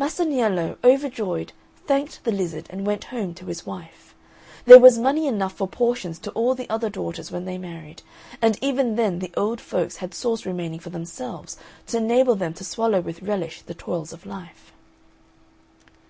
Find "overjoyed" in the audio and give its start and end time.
0.82-1.52